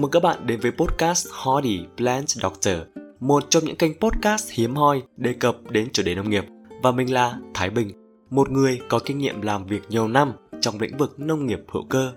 Chào 0.00 0.02
mừng 0.02 0.10
các 0.10 0.22
bạn 0.22 0.46
đến 0.46 0.60
với 0.60 0.72
podcast 0.72 1.28
Hardy 1.32 1.80
Plant 1.96 2.28
Doctor, 2.28 2.74
một 3.20 3.44
trong 3.50 3.64
những 3.64 3.76
kênh 3.76 4.00
podcast 4.00 4.50
hiếm 4.50 4.74
hoi 4.74 5.02
đề 5.16 5.32
cập 5.32 5.56
đến 5.70 5.88
chủ 5.92 6.02
đề 6.02 6.14
nông 6.14 6.30
nghiệp. 6.30 6.44
Và 6.82 6.90
mình 6.90 7.12
là 7.12 7.38
Thái 7.54 7.70
Bình, 7.70 7.92
một 8.30 8.50
người 8.50 8.80
có 8.88 8.98
kinh 9.04 9.18
nghiệm 9.18 9.42
làm 9.42 9.66
việc 9.66 9.82
nhiều 9.88 10.08
năm 10.08 10.32
trong 10.60 10.80
lĩnh 10.80 10.96
vực 10.96 11.20
nông 11.20 11.46
nghiệp 11.46 11.60
hữu 11.68 11.84
cơ. 11.88 12.12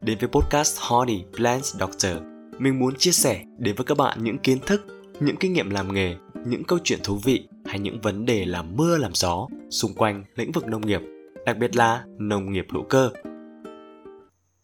Đến 0.00 0.18
với 0.20 0.28
podcast 0.28 0.78
Hardy 0.80 1.24
Plant 1.36 1.62
Doctor, 1.64 2.12
mình 2.58 2.78
muốn 2.78 2.94
chia 2.96 3.10
sẻ 3.10 3.44
đến 3.58 3.76
với 3.76 3.84
các 3.84 3.98
bạn 3.98 4.24
những 4.24 4.38
kiến 4.38 4.58
thức, 4.66 4.86
những 5.20 5.36
kinh 5.36 5.52
nghiệm 5.52 5.70
làm 5.70 5.94
nghề, 5.94 6.14
những 6.46 6.64
câu 6.64 6.78
chuyện 6.84 6.98
thú 7.04 7.18
vị 7.24 7.48
hay 7.64 7.78
những 7.78 8.00
vấn 8.00 8.26
đề 8.26 8.44
làm 8.44 8.76
mưa 8.76 8.98
làm 8.98 9.14
gió 9.14 9.48
xung 9.70 9.94
quanh 9.94 10.24
lĩnh 10.34 10.52
vực 10.52 10.66
nông 10.66 10.86
nghiệp, 10.86 11.00
đặc 11.46 11.56
biệt 11.58 11.76
là 11.76 12.04
nông 12.18 12.52
nghiệp 12.52 12.66
hữu 12.72 12.82
cơ. 12.82 13.10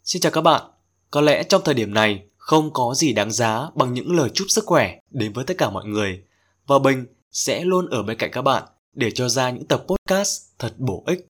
Xin 0.05 0.23
chào 0.23 0.33
các 0.33 0.41
bạn, 0.41 0.63
có 1.11 1.21
lẽ 1.21 1.43
trong 1.43 1.63
thời 1.65 1.75
điểm 1.75 1.95
này 1.95 2.28
không 2.49 2.73
có 2.73 2.95
gì 2.95 3.13
đáng 3.13 3.33
giá 3.33 3.69
bằng 3.75 3.95
những 3.95 4.17
lời 4.17 4.31
chúc 4.35 4.47
sức 4.51 4.67
khỏe 4.67 4.99
đến 5.11 5.33
với 5.33 5.45
tất 5.45 5.59
cả 5.59 5.71
mọi 5.71 5.85
người. 5.85 6.23
Và 6.67 6.79
Bình 6.79 7.07
sẽ 7.33 7.65
luôn 7.65 7.87
ở 7.87 8.03
bên 8.03 8.19
cạnh 8.19 8.31
các 8.33 8.43
bạn 8.43 8.63
để 8.93 9.11
cho 9.11 9.29
ra 9.29 9.51
những 9.51 9.67
tập 9.67 9.85
podcast 9.87 10.43
thật 10.59 10.75
bổ 10.79 11.05
ích. 11.07 11.27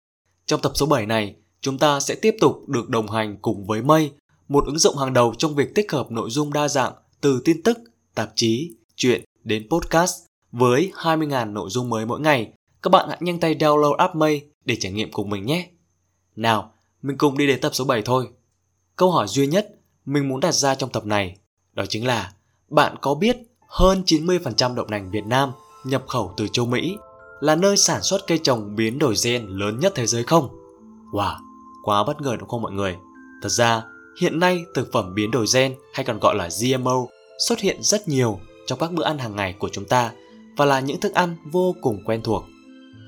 Trong 0.46 0.60
tập 0.60 0.72
số 0.74 0.86
7 0.86 1.06
này, 1.06 1.34
chúng 1.60 1.78
ta 1.78 2.00
sẽ 2.00 2.14
tiếp 2.14 2.36
tục 2.40 2.68
được 2.68 2.88
đồng 2.88 3.10
hành 3.10 3.36
cùng 3.42 3.66
với 3.66 3.82
Mây, 3.82 4.10
một 4.48 4.66
ứng 4.66 4.78
dụng 4.78 4.96
hàng 4.96 5.12
đầu 5.12 5.34
trong 5.38 5.54
việc 5.54 5.74
tích 5.74 5.92
hợp 5.92 6.10
nội 6.10 6.30
dung 6.30 6.52
đa 6.52 6.68
dạng 6.68 6.92
từ 7.20 7.42
tin 7.44 7.62
tức, 7.62 7.78
tạp 8.14 8.32
chí, 8.34 8.76
chuyện 8.96 9.24
đến 9.44 9.68
podcast 9.70 10.14
với 10.52 10.92
20.000 10.94 11.52
nội 11.52 11.70
dung 11.70 11.90
mới 11.90 12.06
mỗi 12.06 12.20
ngày. 12.20 12.52
Các 12.82 12.90
bạn 12.90 13.08
hãy 13.08 13.18
nhanh 13.20 13.40
tay 13.40 13.54
download 13.54 13.94
app 13.94 14.14
Mây 14.14 14.48
để 14.64 14.76
trải 14.80 14.92
nghiệm 14.92 15.12
cùng 15.12 15.30
mình 15.30 15.46
nhé. 15.46 15.68
Nào, 16.36 16.72
mình 17.02 17.18
cùng 17.18 17.38
đi 17.38 17.46
đến 17.46 17.60
tập 17.60 17.74
số 17.74 17.84
7 17.84 18.02
thôi. 18.02 18.28
Câu 18.96 19.10
hỏi 19.10 19.26
duy 19.28 19.46
nhất 19.46 19.77
mình 20.08 20.28
muốn 20.28 20.40
đặt 20.40 20.54
ra 20.54 20.74
trong 20.74 20.90
tập 20.90 21.06
này 21.06 21.36
đó 21.72 21.84
chính 21.88 22.06
là 22.06 22.32
bạn 22.68 22.96
có 23.00 23.14
biết 23.14 23.36
hơn 23.66 24.02
90% 24.06 24.74
đậu 24.74 24.86
nành 24.86 25.10
Việt 25.10 25.26
Nam 25.26 25.52
nhập 25.84 26.04
khẩu 26.08 26.34
từ 26.36 26.48
châu 26.52 26.66
Mỹ 26.66 26.96
là 27.40 27.56
nơi 27.56 27.76
sản 27.76 28.02
xuất 28.02 28.26
cây 28.26 28.38
trồng 28.38 28.76
biến 28.76 28.98
đổi 28.98 29.14
gen 29.24 29.46
lớn 29.46 29.80
nhất 29.80 29.92
thế 29.96 30.06
giới 30.06 30.24
không? 30.24 30.48
Wow, 31.12 31.36
quá 31.84 32.04
bất 32.04 32.20
ngờ 32.20 32.36
đúng 32.38 32.48
không 32.48 32.62
mọi 32.62 32.72
người? 32.72 32.96
Thật 33.42 33.48
ra, 33.48 33.82
hiện 34.20 34.40
nay 34.40 34.64
thực 34.74 34.92
phẩm 34.92 35.14
biến 35.14 35.30
đổi 35.30 35.46
gen 35.54 35.74
hay 35.94 36.04
còn 36.04 36.18
gọi 36.18 36.34
là 36.34 36.48
GMO 36.60 37.06
xuất 37.48 37.60
hiện 37.60 37.82
rất 37.82 38.08
nhiều 38.08 38.40
trong 38.66 38.78
các 38.78 38.92
bữa 38.92 39.04
ăn 39.04 39.18
hàng 39.18 39.36
ngày 39.36 39.54
của 39.58 39.68
chúng 39.68 39.84
ta 39.84 40.12
và 40.56 40.64
là 40.64 40.80
những 40.80 41.00
thức 41.00 41.14
ăn 41.14 41.36
vô 41.52 41.74
cùng 41.80 42.02
quen 42.04 42.22
thuộc. 42.22 42.44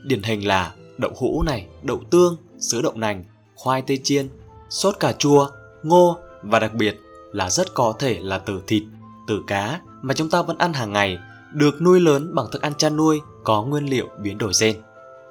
Điển 0.05 0.23
hình 0.23 0.47
là 0.47 0.75
đậu 0.99 1.13
hũ 1.17 1.43
này, 1.43 1.67
đậu 1.83 2.01
tương, 2.11 2.37
sữa 2.59 2.81
đậu 2.83 2.93
nành, 2.95 3.25
khoai 3.55 3.83
tây 3.83 4.01
chiên, 4.05 4.29
sốt 4.71 5.01
cà 5.01 5.13
chua, 5.13 5.49
ngô 5.83 6.19
và 6.43 6.59
đặc 6.59 6.75
biệt 6.75 7.01
là 7.33 7.51
rất 7.51 7.75
có 7.75 7.95
thể 7.99 8.19
là 8.21 8.39
từ 8.39 8.63
thịt, 8.67 8.83
từ 9.27 9.43
cá 9.47 9.81
mà 10.03 10.15
chúng 10.15 10.31
ta 10.31 10.43
vẫn 10.43 10.59
ăn 10.59 10.73
hàng 10.73 10.93
ngày 10.93 11.19
được 11.53 11.83
nuôi 11.83 12.01
lớn 12.01 12.35
bằng 12.35 12.47
thức 12.53 12.63
ăn 12.63 12.75
chăn 12.75 12.97
nuôi 12.97 13.21
có 13.45 13.63
nguyên 13.63 13.91
liệu 13.91 14.09
biến 14.23 14.39
đổi 14.39 14.53
gen. 14.61 14.77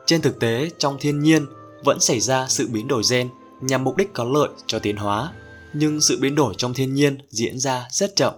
Trên 0.06 0.22
thực 0.22 0.40
tế, 0.40 0.70
trong 0.78 0.98
thiên 1.00 1.20
nhiên 1.20 1.46
vẫn 1.84 2.00
xảy 2.00 2.20
ra 2.20 2.48
sự 2.48 2.68
biến 2.74 2.88
đổi 2.88 3.02
gen 3.12 3.30
nhằm 3.62 3.84
mục 3.84 3.98
đích 3.98 4.14
có 4.14 4.24
lợi 4.24 4.50
cho 4.68 4.80
tiến 4.80 4.98
hóa, 4.98 5.34
nhưng 5.74 6.02
sự 6.02 6.18
biến 6.22 6.36
đổi 6.36 6.54
trong 6.58 6.74
thiên 6.74 6.94
nhiên 6.94 7.18
diễn 7.30 7.60
ra 7.60 7.88
rất 7.92 8.16
chậm, 8.16 8.34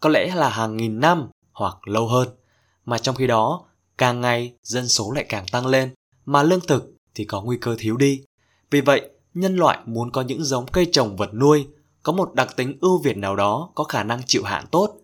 có 0.00 0.08
lẽ 0.08 0.34
là 0.34 0.48
hàng 0.48 0.76
nghìn 0.76 1.00
năm 1.00 1.28
hoặc 1.52 1.88
lâu 1.88 2.08
hơn. 2.08 2.28
Mà 2.84 2.98
trong 2.98 3.14
khi 3.14 3.26
đó, 3.26 3.64
càng 3.98 4.20
ngày 4.20 4.54
dân 4.62 4.88
số 4.88 5.10
lại 5.10 5.26
càng 5.28 5.46
tăng 5.52 5.66
lên, 5.66 5.94
mà 6.26 6.42
lương 6.42 6.60
thực 6.60 6.92
thì 7.14 7.24
có 7.24 7.42
nguy 7.42 7.56
cơ 7.60 7.76
thiếu 7.78 7.96
đi. 7.96 8.22
Vì 8.70 8.80
vậy, 8.80 9.10
nhân 9.34 9.56
loại 9.56 9.78
muốn 9.86 10.10
có 10.10 10.22
những 10.22 10.44
giống 10.44 10.66
cây 10.66 10.86
trồng 10.92 11.16
vật 11.16 11.34
nuôi 11.34 11.66
có 12.06 12.12
một 12.12 12.34
đặc 12.34 12.56
tính 12.56 12.78
ưu 12.80 12.98
việt 12.98 13.16
nào 13.16 13.36
đó 13.36 13.70
có 13.74 13.84
khả 13.84 14.02
năng 14.02 14.22
chịu 14.26 14.42
hạn 14.44 14.64
tốt, 14.70 14.96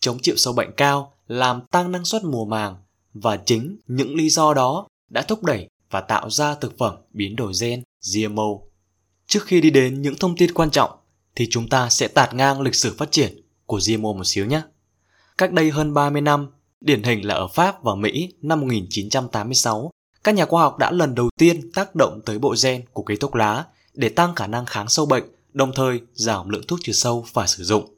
chống 0.00 0.18
chịu 0.22 0.36
sâu 0.36 0.52
bệnh 0.52 0.72
cao, 0.76 1.12
làm 1.26 1.60
tăng 1.70 1.92
năng 1.92 2.04
suất 2.04 2.24
mùa 2.24 2.44
màng 2.44 2.76
và 3.14 3.36
chính 3.36 3.78
những 3.86 4.14
lý 4.14 4.30
do 4.30 4.54
đó 4.54 4.86
đã 5.08 5.22
thúc 5.22 5.44
đẩy 5.44 5.68
và 5.90 6.00
tạo 6.00 6.30
ra 6.30 6.54
thực 6.54 6.78
phẩm 6.78 6.94
biến 7.12 7.36
đổi 7.36 7.52
gen 7.60 7.82
GMO. 8.14 8.48
Trước 9.26 9.44
khi 9.44 9.60
đi 9.60 9.70
đến 9.70 10.02
những 10.02 10.14
thông 10.14 10.36
tin 10.36 10.54
quan 10.54 10.70
trọng 10.70 10.90
thì 11.36 11.46
chúng 11.50 11.68
ta 11.68 11.88
sẽ 11.88 12.08
tạt 12.08 12.34
ngang 12.34 12.60
lịch 12.60 12.74
sử 12.74 12.94
phát 12.98 13.10
triển 13.10 13.42
của 13.66 13.80
GMO 13.88 14.12
một 14.12 14.24
xíu 14.24 14.46
nhé. 14.46 14.62
Cách 15.38 15.52
đây 15.52 15.70
hơn 15.70 15.94
30 15.94 16.22
năm, 16.22 16.50
điển 16.80 17.02
hình 17.02 17.26
là 17.26 17.34
ở 17.34 17.48
Pháp 17.48 17.82
và 17.82 17.94
Mỹ 17.94 18.34
năm 18.42 18.60
1986, 18.60 19.90
các 20.24 20.34
nhà 20.34 20.46
khoa 20.46 20.62
học 20.62 20.78
đã 20.78 20.90
lần 20.90 21.14
đầu 21.14 21.30
tiên 21.38 21.72
tác 21.74 21.94
động 21.94 22.20
tới 22.26 22.38
bộ 22.38 22.54
gen 22.62 22.84
của 22.92 23.02
cây 23.02 23.16
thuốc 23.16 23.36
lá 23.36 23.64
để 23.94 24.08
tăng 24.08 24.34
khả 24.34 24.46
năng 24.46 24.66
kháng 24.66 24.88
sâu 24.88 25.06
bệnh 25.06 25.24
đồng 25.52 25.72
thời 25.74 26.00
giảm 26.12 26.48
lượng 26.48 26.66
thuốc 26.68 26.78
trừ 26.82 26.92
sâu 26.92 27.24
phải 27.32 27.48
sử 27.48 27.64
dụng. 27.64 27.96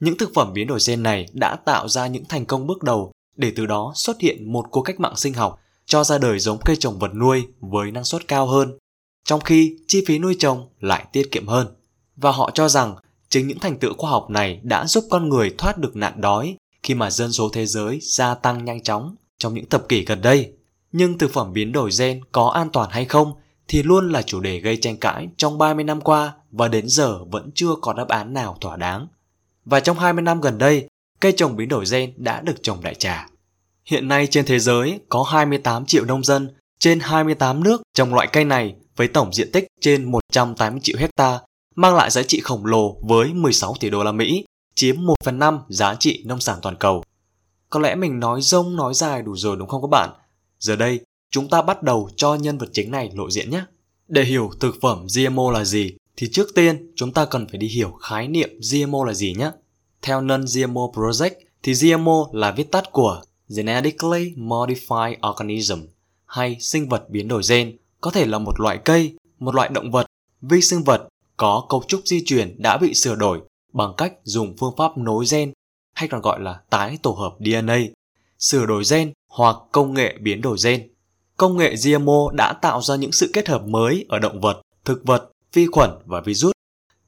Những 0.00 0.18
thực 0.18 0.30
phẩm 0.34 0.52
biến 0.52 0.66
đổi 0.66 0.78
gen 0.86 1.02
này 1.02 1.26
đã 1.32 1.56
tạo 1.56 1.88
ra 1.88 2.06
những 2.06 2.24
thành 2.24 2.46
công 2.46 2.66
bước 2.66 2.82
đầu 2.82 3.12
để 3.36 3.52
từ 3.56 3.66
đó 3.66 3.92
xuất 3.94 4.20
hiện 4.20 4.52
một 4.52 4.64
cuộc 4.70 4.82
cách 4.82 5.00
mạng 5.00 5.16
sinh 5.16 5.34
học 5.34 5.60
cho 5.86 6.04
ra 6.04 6.18
đời 6.18 6.38
giống 6.38 6.58
cây 6.64 6.76
trồng 6.76 6.98
vật 6.98 7.14
nuôi 7.14 7.46
với 7.60 7.90
năng 7.90 8.04
suất 8.04 8.28
cao 8.28 8.46
hơn, 8.46 8.78
trong 9.24 9.40
khi 9.40 9.76
chi 9.86 10.04
phí 10.06 10.18
nuôi 10.18 10.36
trồng 10.38 10.68
lại 10.80 11.06
tiết 11.12 11.28
kiệm 11.30 11.46
hơn. 11.46 11.66
Và 12.16 12.32
họ 12.32 12.50
cho 12.54 12.68
rằng 12.68 12.96
chính 13.28 13.46
những 13.46 13.58
thành 13.58 13.78
tựu 13.78 13.94
khoa 13.94 14.10
học 14.10 14.30
này 14.30 14.60
đã 14.62 14.86
giúp 14.86 15.04
con 15.10 15.28
người 15.28 15.54
thoát 15.58 15.78
được 15.78 15.96
nạn 15.96 16.20
đói 16.20 16.56
khi 16.82 16.94
mà 16.94 17.10
dân 17.10 17.32
số 17.32 17.50
thế 17.52 17.66
giới 17.66 17.98
gia 18.02 18.34
tăng 18.34 18.64
nhanh 18.64 18.82
chóng 18.82 19.16
trong 19.38 19.54
những 19.54 19.68
thập 19.68 19.88
kỷ 19.88 20.04
gần 20.04 20.20
đây. 20.20 20.52
Nhưng 20.92 21.18
thực 21.18 21.32
phẩm 21.32 21.52
biến 21.52 21.72
đổi 21.72 21.90
gen 21.98 22.20
có 22.32 22.48
an 22.48 22.70
toàn 22.72 22.90
hay 22.90 23.04
không 23.04 23.32
thì 23.68 23.82
luôn 23.82 24.12
là 24.12 24.22
chủ 24.22 24.40
đề 24.40 24.60
gây 24.60 24.76
tranh 24.76 24.96
cãi 24.96 25.28
trong 25.36 25.58
30 25.58 25.84
năm 25.84 26.00
qua 26.00 26.32
và 26.50 26.68
đến 26.68 26.88
giờ 26.88 27.24
vẫn 27.24 27.50
chưa 27.54 27.74
có 27.80 27.92
đáp 27.92 28.08
án 28.08 28.34
nào 28.34 28.56
thỏa 28.60 28.76
đáng. 28.76 29.06
Và 29.64 29.80
trong 29.80 29.98
20 29.98 30.22
năm 30.22 30.40
gần 30.40 30.58
đây, 30.58 30.88
cây 31.20 31.32
trồng 31.32 31.56
biến 31.56 31.68
đổi 31.68 31.84
gen 31.90 32.12
đã 32.16 32.40
được 32.40 32.62
trồng 32.62 32.82
đại 32.82 32.94
trà. 32.94 33.28
Hiện 33.84 34.08
nay 34.08 34.26
trên 34.26 34.44
thế 34.44 34.58
giới 34.58 35.00
có 35.08 35.22
28 35.22 35.86
triệu 35.86 36.04
nông 36.04 36.24
dân 36.24 36.54
trên 36.78 37.00
28 37.00 37.64
nước 37.64 37.82
trồng 37.94 38.14
loại 38.14 38.28
cây 38.32 38.44
này 38.44 38.74
với 38.96 39.08
tổng 39.08 39.32
diện 39.32 39.52
tích 39.52 39.66
trên 39.80 40.04
180 40.04 40.80
triệu 40.82 40.96
hecta, 40.98 41.38
mang 41.74 41.94
lại 41.94 42.10
giá 42.10 42.22
trị 42.22 42.40
khổng 42.40 42.66
lồ 42.66 42.96
với 43.02 43.34
16 43.34 43.74
tỷ 43.80 43.90
đô 43.90 44.04
la 44.04 44.12
Mỹ, 44.12 44.44
chiếm 44.74 45.06
1 45.06 45.14
phần 45.24 45.38
5 45.38 45.58
giá 45.68 45.94
trị 45.94 46.22
nông 46.26 46.40
sản 46.40 46.58
toàn 46.62 46.76
cầu. 46.76 47.04
Có 47.70 47.80
lẽ 47.80 47.94
mình 47.94 48.20
nói 48.20 48.40
rông 48.42 48.76
nói 48.76 48.94
dài 48.94 49.22
đủ 49.22 49.36
rồi 49.36 49.56
đúng 49.56 49.68
không 49.68 49.82
các 49.82 49.88
bạn? 49.90 50.10
Giờ 50.58 50.76
đây, 50.76 51.00
chúng 51.30 51.48
ta 51.48 51.62
bắt 51.62 51.82
đầu 51.82 52.10
cho 52.16 52.34
nhân 52.34 52.58
vật 52.58 52.68
chính 52.72 52.90
này 52.90 53.10
lộ 53.14 53.30
diện 53.30 53.50
nhé. 53.50 53.64
Để 54.08 54.24
hiểu 54.24 54.50
thực 54.60 54.74
phẩm 54.80 55.06
GMO 55.16 55.50
là 55.50 55.64
gì 55.64 55.92
thì 56.16 56.28
trước 56.32 56.54
tiên 56.54 56.92
chúng 56.96 57.12
ta 57.12 57.24
cần 57.24 57.48
phải 57.48 57.58
đi 57.58 57.66
hiểu 57.66 57.90
khái 57.90 58.28
niệm 58.28 58.60
GMO 58.72 59.04
là 59.04 59.14
gì 59.14 59.34
nhé. 59.38 59.50
Theo 60.02 60.20
Non-GMO 60.20 60.92
Project 60.92 61.30
thì 61.62 61.72
GMO 61.72 62.26
là 62.32 62.50
viết 62.50 62.72
tắt 62.72 62.92
của 62.92 63.22
Genetically 63.56 64.32
Modified 64.36 65.16
Organism 65.30 65.78
hay 66.26 66.56
sinh 66.60 66.88
vật 66.88 67.10
biến 67.10 67.28
đổi 67.28 67.42
gen, 67.48 67.76
có 68.00 68.10
thể 68.10 68.26
là 68.26 68.38
một 68.38 68.60
loại 68.60 68.78
cây, 68.84 69.16
một 69.38 69.54
loại 69.54 69.68
động 69.68 69.90
vật, 69.90 70.06
vi 70.42 70.60
sinh 70.60 70.82
vật 70.84 71.08
có 71.36 71.66
cấu 71.68 71.82
trúc 71.88 72.00
di 72.04 72.24
truyền 72.24 72.62
đã 72.62 72.78
bị 72.78 72.94
sửa 72.94 73.14
đổi 73.14 73.40
bằng 73.72 73.92
cách 73.96 74.12
dùng 74.24 74.56
phương 74.56 74.74
pháp 74.76 74.98
nối 74.98 75.24
gen 75.30 75.52
hay 75.94 76.08
còn 76.08 76.20
gọi 76.20 76.40
là 76.40 76.60
tái 76.70 76.98
tổ 77.02 77.10
hợp 77.10 77.36
DNA, 77.40 77.78
sửa 78.38 78.66
đổi 78.66 78.82
gen 78.90 79.12
hoặc 79.28 79.56
công 79.72 79.94
nghệ 79.94 80.16
biến 80.20 80.40
đổi 80.40 80.56
gen. 80.64 80.88
Công 81.38 81.56
nghệ 81.56 81.74
GMO 81.84 82.30
đã 82.32 82.52
tạo 82.52 82.82
ra 82.82 82.96
những 82.96 83.12
sự 83.12 83.30
kết 83.32 83.48
hợp 83.48 83.62
mới 83.66 84.04
ở 84.08 84.18
động 84.18 84.40
vật, 84.40 84.60
thực 84.84 85.04
vật, 85.04 85.30
vi 85.52 85.66
khuẩn 85.66 85.90
và 86.04 86.20
virus. 86.20 86.52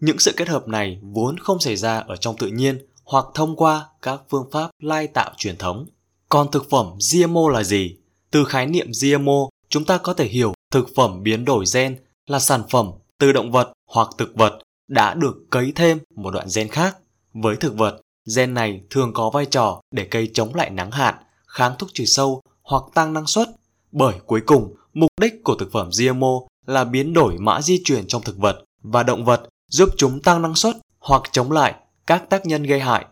Những 0.01 0.19
sự 0.19 0.33
kết 0.37 0.49
hợp 0.49 0.69
này 0.69 0.99
vốn 1.03 1.39
không 1.39 1.61
xảy 1.61 1.77
ra 1.77 1.99
ở 1.99 2.17
trong 2.17 2.37
tự 2.37 2.47
nhiên 2.47 2.87
hoặc 3.05 3.25
thông 3.35 3.57
qua 3.57 3.87
các 4.03 4.21
phương 4.31 4.51
pháp 4.53 4.71
lai 4.83 5.07
tạo 5.07 5.31
truyền 5.37 5.57
thống. 5.57 5.87
Còn 6.29 6.51
thực 6.51 6.71
phẩm 6.71 6.87
GMO 7.13 7.49
là 7.49 7.63
gì? 7.63 7.97
Từ 8.31 8.45
khái 8.45 8.67
niệm 8.67 8.91
GMO, 9.03 9.49
chúng 9.69 9.85
ta 9.85 9.99
có 9.99 10.15
thể 10.15 10.27
hiểu 10.27 10.54
thực 10.72 10.89
phẩm 10.97 11.22
biến 11.22 11.45
đổi 11.45 11.65
gen 11.75 11.99
là 12.27 12.39
sản 12.39 12.63
phẩm 12.71 12.91
từ 13.19 13.33
động 13.33 13.53
vật 13.53 13.72
hoặc 13.91 14.09
thực 14.19 14.34
vật 14.34 14.59
đã 14.89 15.15
được 15.15 15.37
cấy 15.51 15.72
thêm 15.77 15.99
một 16.16 16.31
đoạn 16.31 16.47
gen 16.54 16.69
khác. 16.69 16.97
Với 17.33 17.57
thực 17.57 17.75
vật, 17.77 18.01
gen 18.37 18.54
này 18.54 18.81
thường 18.91 19.13
có 19.13 19.31
vai 19.31 19.47
trò 19.47 19.81
để 19.91 20.04
cây 20.04 20.31
chống 20.34 20.54
lại 20.54 20.71
nắng 20.71 20.91
hạn, 20.91 21.15
kháng 21.47 21.75
thuốc 21.78 21.91
trừ 21.95 22.04
sâu 22.04 22.43
hoặc 22.63 22.83
tăng 22.95 23.13
năng 23.13 23.27
suất 23.27 23.49
bởi 23.92 24.15
cuối 24.27 24.41
cùng, 24.47 24.75
mục 24.95 25.10
đích 25.21 25.45
của 25.45 25.54
thực 25.54 25.72
phẩm 25.72 25.91
GMO 25.98 26.41
là 26.66 26.84
biến 26.84 27.13
đổi 27.13 27.39
mã 27.39 27.63
di 27.63 27.83
truyền 27.84 28.07
trong 28.07 28.22
thực 28.22 28.39
vật 28.39 28.65
và 28.83 29.03
động 29.03 29.25
vật 29.25 29.48
giúp 29.71 29.89
chúng 29.97 30.22
tăng 30.22 30.42
năng 30.42 30.54
suất 30.54 30.77
hoặc 30.98 31.22
chống 31.33 31.53
lại 31.53 31.75
các 32.07 32.31
tác 32.31 32.47
nhân 32.47 32.63
gây 32.63 32.81
hại. 32.81 33.04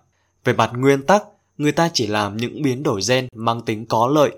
Về 0.44 0.52
mặt 0.52 0.70
nguyên 0.74 1.02
tắc, 1.02 1.24
người 1.58 1.72
ta 1.72 1.90
chỉ 1.94 2.06
làm 2.06 2.36
những 2.36 2.62
biến 2.62 2.82
đổi 2.82 3.00
gen 3.08 3.28
mang 3.34 3.62
tính 3.62 3.86
có 3.86 4.06
lợi, 4.06 4.32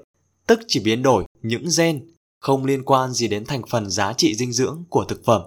tức 0.46 0.60
chỉ 0.68 0.80
biến 0.80 1.02
đổi 1.02 1.24
những 1.42 1.66
gen 1.78 2.06
không 2.40 2.64
liên 2.64 2.82
quan 2.84 3.12
gì 3.12 3.28
đến 3.28 3.44
thành 3.44 3.62
phần 3.70 3.90
giá 3.90 4.12
trị 4.12 4.34
dinh 4.34 4.52
dưỡng 4.52 4.84
của 4.88 5.04
thực 5.04 5.24
phẩm. 5.24 5.42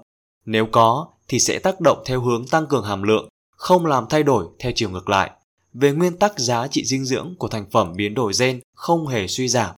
Nếu 0.45 0.65
có 0.71 1.07
thì 1.27 1.39
sẽ 1.39 1.59
tác 1.59 1.81
động 1.81 2.03
theo 2.05 2.21
hướng 2.21 2.47
tăng 2.47 2.67
cường 2.67 2.83
hàm 2.83 3.03
lượng, 3.03 3.29
không 3.55 3.85
làm 3.85 4.05
thay 4.09 4.23
đổi 4.23 4.45
theo 4.59 4.71
chiều 4.75 4.89
ngược 4.89 5.09
lại. 5.09 5.31
Về 5.73 5.91
nguyên 5.91 6.17
tắc 6.17 6.39
giá 6.39 6.67
trị 6.67 6.85
dinh 6.85 7.05
dưỡng 7.05 7.35
của 7.39 7.47
thành 7.47 7.65
phẩm 7.71 7.93
biến 7.95 8.13
đổi 8.13 8.31
gen 8.39 8.59
không 8.75 9.07
hề 9.07 9.27
suy 9.27 9.47
giảm 9.47 9.75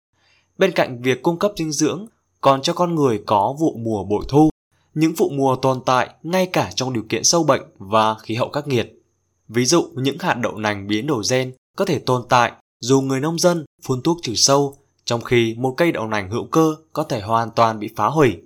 Bên 0.58 0.72
cạnh 0.72 1.02
việc 1.02 1.24
cung 1.24 1.40
cấp 1.40 1.52
dinh 1.56 1.72
dưỡng, 1.72 2.08
còn 2.42 2.62
cho 2.62 2.74
con 2.74 2.96
người 2.96 3.24
có 3.26 3.56
vụ 3.60 3.78
mùa 3.78 4.04
bội 4.04 4.26
thu, 4.30 4.50
những 4.94 5.14
vụ 5.18 5.30
mùa 5.30 5.56
tồn 5.56 5.82
tại 5.86 6.10
ngay 6.24 6.46
cả 6.46 6.72
trong 6.76 6.94
điều 6.94 7.04
kiện 7.10 7.24
sâu 7.24 7.44
bệnh 7.44 7.62
và 7.78 8.16
khí 8.16 8.36
hậu 8.36 8.50
khắc 8.50 8.68
nghiệt. 8.68 9.00
Ví 9.48 9.66
dụ 9.66 9.90
những 9.94 10.18
hạt 10.20 10.34
đậu 10.34 10.58
nành 10.58 10.88
biến 10.88 11.08
đổi 11.08 11.24
gen 11.30 11.54
có 11.78 11.86
thể 11.86 12.00
tồn 12.00 12.24
tại 12.30 12.52
dù 12.80 13.02
người 13.02 13.20
nông 13.20 13.40
dân 13.40 13.66
phun 13.84 14.02
thuốc 14.02 14.18
trừ 14.22 14.36
sâu, 14.36 14.78
trong 15.06 15.22
khi 15.22 15.56
một 15.58 15.74
cây 15.78 15.92
đậu 15.92 16.08
nành 16.08 16.32
hữu 16.32 16.46
cơ 16.46 16.76
có 16.94 17.04
thể 17.04 17.22
hoàn 17.22 17.52
toàn 17.52 17.80
bị 17.80 17.90
phá 17.96 18.08
hủy. 18.08 18.38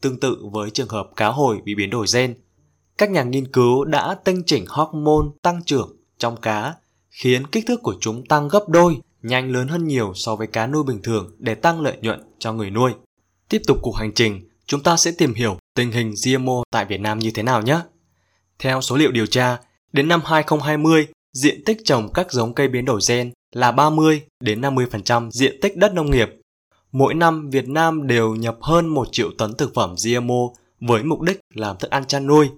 Tương 0.00 0.20
tự 0.20 0.36
với 0.52 0.70
trường 0.70 0.88
hợp 0.88 1.10
cá 1.16 1.28
hồi 1.28 1.58
bị 1.64 1.74
biến 1.74 1.90
đổi 1.90 2.06
gen, 2.14 2.34
các 2.98 3.10
nhà 3.10 3.22
nghiên 3.22 3.52
cứu 3.52 3.84
đã 3.84 4.14
tinh 4.24 4.42
chỉnh 4.46 4.64
hormone 4.68 5.26
tăng 5.42 5.62
trưởng 5.64 5.96
trong 6.18 6.36
cá, 6.36 6.74
khiến 7.10 7.46
kích 7.46 7.64
thước 7.66 7.82
của 7.82 7.94
chúng 8.00 8.26
tăng 8.26 8.48
gấp 8.48 8.68
đôi, 8.68 9.00
nhanh 9.22 9.52
lớn 9.52 9.68
hơn 9.68 9.86
nhiều 9.86 10.12
so 10.14 10.36
với 10.36 10.46
cá 10.46 10.66
nuôi 10.66 10.82
bình 10.84 11.02
thường 11.02 11.36
để 11.38 11.54
tăng 11.54 11.80
lợi 11.80 11.96
nhuận 12.02 12.20
cho 12.38 12.52
người 12.52 12.70
nuôi. 12.70 12.92
Tiếp 13.48 13.62
tục 13.66 13.78
cuộc 13.82 13.96
hành 13.96 14.12
trình, 14.14 14.48
chúng 14.66 14.82
ta 14.82 14.96
sẽ 14.96 15.12
tìm 15.18 15.34
hiểu 15.34 15.58
tình 15.74 15.92
hình 15.92 16.14
GMO 16.24 16.62
tại 16.70 16.84
Việt 16.84 17.00
Nam 17.00 17.18
như 17.18 17.30
thế 17.30 17.42
nào 17.42 17.62
nhé. 17.62 17.80
Theo 18.58 18.80
số 18.80 18.96
liệu 18.96 19.10
điều 19.10 19.26
tra, 19.26 19.58
đến 19.92 20.08
năm 20.08 20.20
2020, 20.24 21.06
diện 21.32 21.64
tích 21.64 21.78
trồng 21.84 22.12
các 22.12 22.32
giống 22.32 22.54
cây 22.54 22.68
biến 22.68 22.84
đổi 22.84 23.00
gen 23.08 23.32
là 23.52 23.72
30 23.72 24.22
đến 24.40 24.60
50% 24.60 25.30
diện 25.30 25.60
tích 25.62 25.76
đất 25.76 25.94
nông 25.94 26.10
nghiệp. 26.10 26.28
Mỗi 26.92 27.14
năm 27.14 27.50
Việt 27.50 27.68
Nam 27.68 28.06
đều 28.06 28.34
nhập 28.34 28.58
hơn 28.60 28.86
1 28.86 29.08
triệu 29.12 29.30
tấn 29.38 29.54
thực 29.54 29.74
phẩm 29.74 29.94
GMO 30.04 30.48
với 30.80 31.02
mục 31.02 31.20
đích 31.20 31.40
làm 31.54 31.76
thức 31.78 31.90
ăn 31.90 32.04
chăn 32.06 32.26
nuôi. 32.26 32.48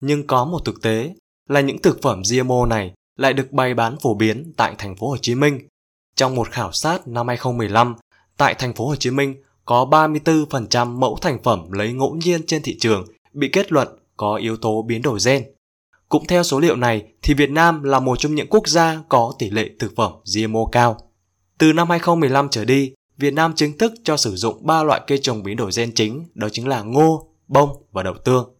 Nhưng 0.00 0.26
có 0.26 0.44
một 0.44 0.64
thực 0.64 0.82
tế 0.82 1.14
là 1.48 1.60
những 1.60 1.82
thực 1.82 2.02
phẩm 2.02 2.22
GMO 2.30 2.66
này 2.66 2.92
lại 3.16 3.32
được 3.32 3.52
bày 3.52 3.74
bán 3.74 3.96
phổ 4.02 4.14
biến 4.14 4.52
tại 4.56 4.74
thành 4.78 4.96
phố 4.96 5.08
Hồ 5.08 5.16
Chí 5.16 5.34
Minh. 5.34 5.60
Trong 6.20 6.34
một 6.34 6.50
khảo 6.50 6.72
sát 6.72 7.08
năm 7.08 7.28
2015, 7.28 7.94
tại 8.36 8.54
thành 8.54 8.74
phố 8.74 8.86
Hồ 8.86 8.96
Chí 8.96 9.10
Minh 9.10 9.34
có 9.64 9.84
34% 9.90 10.98
mẫu 10.98 11.18
thành 11.22 11.42
phẩm 11.42 11.72
lấy 11.72 11.92
ngẫu 11.92 12.14
nhiên 12.24 12.46
trên 12.46 12.62
thị 12.62 12.76
trường 12.80 13.06
bị 13.32 13.48
kết 13.52 13.72
luận 13.72 13.88
có 14.16 14.36
yếu 14.36 14.56
tố 14.56 14.82
biến 14.82 15.02
đổi 15.02 15.18
gen. 15.24 15.44
Cũng 16.08 16.26
theo 16.26 16.42
số 16.42 16.60
liệu 16.60 16.76
này 16.76 17.02
thì 17.22 17.34
Việt 17.34 17.50
Nam 17.50 17.82
là 17.82 18.00
một 18.00 18.18
trong 18.18 18.34
những 18.34 18.46
quốc 18.50 18.68
gia 18.68 19.02
có 19.08 19.32
tỷ 19.38 19.50
lệ 19.50 19.70
thực 19.78 19.96
phẩm 19.96 20.12
GMO 20.34 20.66
cao. 20.72 20.98
Từ 21.58 21.72
năm 21.72 21.90
2015 21.90 22.48
trở 22.48 22.64
đi, 22.64 22.92
Việt 23.18 23.34
Nam 23.34 23.52
chính 23.56 23.78
thức 23.78 23.92
cho 24.04 24.16
sử 24.16 24.36
dụng 24.36 24.66
3 24.66 24.82
loại 24.82 25.00
cây 25.06 25.18
trồng 25.22 25.42
biến 25.42 25.56
đổi 25.56 25.70
gen 25.76 25.94
chính, 25.94 26.26
đó 26.34 26.48
chính 26.52 26.68
là 26.68 26.82
ngô, 26.82 27.28
bông 27.48 27.82
và 27.92 28.02
đậu 28.02 28.14
tương. 28.24 28.56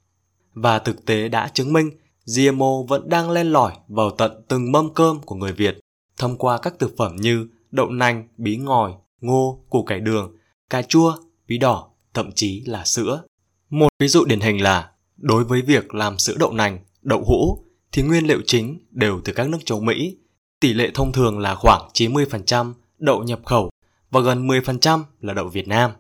Và 0.55 0.79
thực 0.79 1.07
tế 1.07 1.29
đã 1.29 1.51
chứng 1.55 1.73
minh 1.73 1.91
GMO 2.37 2.83
vẫn 2.89 3.09
đang 3.09 3.31
len 3.31 3.53
lỏi 3.53 3.73
vào 3.89 4.11
tận 4.11 4.45
từng 4.49 4.73
mâm 4.73 4.95
cơm 4.95 5.21
của 5.21 5.35
người 5.35 5.53
Việt 5.53 5.81
thông 6.21 6.39
qua 6.39 6.59
các 6.59 6.75
thực 6.79 6.97
phẩm 6.97 7.17
như 7.17 7.47
đậu 7.71 7.91
nành, 7.91 8.29
bí 8.37 8.57
ngòi, 8.57 8.93
ngô, 9.21 9.65
củ 9.71 9.83
cải 9.83 10.01
đường, 10.01 10.37
cà 10.71 10.83
chua, 10.83 11.17
bí 11.49 11.59
đỏ, 11.59 11.91
thậm 12.15 12.33
chí 12.33 12.63
là 12.67 12.85
sữa. 12.85 13.23
Một 13.71 13.89
ví 13.99 14.09
dụ 14.09 14.25
điển 14.25 14.41
hình 14.41 14.63
là 14.63 14.91
đối 15.17 15.45
với 15.45 15.63
việc 15.63 15.95
làm 15.95 16.19
sữa 16.19 16.35
đậu 16.39 16.53
nành, 16.53 16.79
đậu 17.03 17.25
hũ 17.25 17.65
thì 17.93 18.03
nguyên 18.03 18.27
liệu 18.27 18.41
chính 18.47 18.79
đều 18.91 19.21
từ 19.25 19.33
các 19.33 19.49
nước 19.49 19.59
châu 19.65 19.81
Mỹ. 19.81 20.17
Tỷ 20.61 20.73
lệ 20.73 20.91
thông 20.95 21.13
thường 21.13 21.39
là 21.39 21.55
khoảng 21.55 21.89
90% 21.95 22.73
đậu 22.99 23.23
nhập 23.23 23.41
khẩu 23.45 23.71
và 24.11 24.21
gần 24.21 24.49
10% 24.49 25.03
là 25.21 25.35
đậu 25.35 25.49
Việt 25.49 25.69
Nam. 25.69 25.91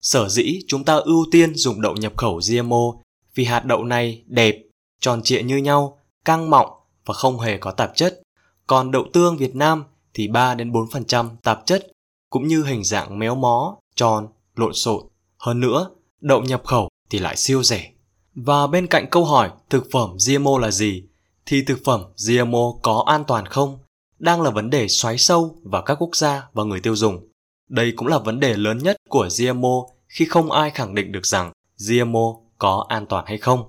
Sở 0.00 0.28
dĩ 0.28 0.60
chúng 0.68 0.84
ta 0.84 0.94
ưu 0.94 1.26
tiên 1.32 1.54
dùng 1.54 1.80
đậu 1.80 1.96
nhập 1.96 2.12
khẩu 2.16 2.40
GMO 2.50 2.94
vì 3.34 3.44
hạt 3.44 3.64
đậu 3.64 3.84
này 3.84 4.22
đẹp, 4.26 4.62
tròn 5.00 5.20
trịa 5.22 5.42
như 5.42 5.56
nhau, 5.56 5.98
căng 6.24 6.50
mọng 6.50 6.70
và 7.04 7.14
không 7.14 7.40
hề 7.40 7.58
có 7.58 7.70
tạp 7.70 7.96
chất. 7.96 8.22
Còn 8.68 8.90
đậu 8.90 9.04
tương 9.12 9.36
Việt 9.36 9.56
Nam 9.56 9.84
thì 10.14 10.28
3 10.28 10.54
đến 10.54 10.72
4% 10.72 11.28
tạp 11.42 11.66
chất 11.66 11.86
cũng 12.30 12.48
như 12.48 12.64
hình 12.64 12.84
dạng 12.84 13.18
méo 13.18 13.34
mó, 13.34 13.76
tròn, 13.96 14.28
lộn 14.56 14.74
xộn. 14.74 15.02
Hơn 15.38 15.60
nữa, 15.60 15.90
đậu 16.20 16.42
nhập 16.42 16.62
khẩu 16.64 16.88
thì 17.10 17.18
lại 17.18 17.36
siêu 17.36 17.62
rẻ. 17.62 17.92
Và 18.34 18.66
bên 18.66 18.86
cạnh 18.86 19.06
câu 19.10 19.24
hỏi 19.24 19.50
thực 19.70 19.86
phẩm 19.92 20.10
GMO 20.26 20.58
là 20.58 20.70
gì 20.70 21.04
thì 21.46 21.62
thực 21.62 21.78
phẩm 21.84 22.02
GMO 22.28 22.74
có 22.82 23.04
an 23.06 23.24
toàn 23.24 23.46
không 23.46 23.78
đang 24.18 24.42
là 24.42 24.50
vấn 24.50 24.70
đề 24.70 24.88
xoáy 24.88 25.18
sâu 25.18 25.56
vào 25.62 25.82
các 25.82 26.02
quốc 26.02 26.16
gia 26.16 26.48
và 26.52 26.64
người 26.64 26.80
tiêu 26.80 26.96
dùng. 26.96 27.28
Đây 27.68 27.92
cũng 27.96 28.06
là 28.06 28.18
vấn 28.18 28.40
đề 28.40 28.54
lớn 28.54 28.78
nhất 28.78 28.96
của 29.08 29.28
GMO 29.38 29.86
khi 30.08 30.24
không 30.24 30.50
ai 30.50 30.70
khẳng 30.70 30.94
định 30.94 31.12
được 31.12 31.26
rằng 31.26 31.52
GMO 31.88 32.36
có 32.58 32.86
an 32.88 33.06
toàn 33.06 33.24
hay 33.26 33.38
không. 33.38 33.64